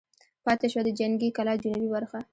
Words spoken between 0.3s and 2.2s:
پاتې شوه د جنګي کلا جنوبي برخه.